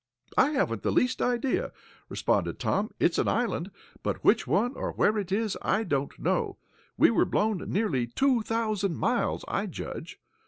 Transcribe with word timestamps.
"I 0.35 0.49
haven't 0.49 0.81
the 0.81 0.91
least 0.91 1.21
idea," 1.21 1.71
responded 2.09 2.57
Tom. 2.57 2.89
"It's 2.99 3.19
an 3.19 3.27
island, 3.27 3.69
but 4.01 4.23
which 4.25 4.47
one, 4.47 4.73
or 4.75 4.91
where 4.93 5.15
it 5.19 5.31
is 5.31 5.55
I 5.61 5.83
don't 5.83 6.17
know. 6.17 6.57
We 6.97 7.11
were 7.11 7.23
blown 7.23 7.59
nearly 7.69 8.07
two 8.07 8.41
thousand 8.41 8.97
miles, 8.97 9.45
I 9.47 9.67
judge." 9.67 10.19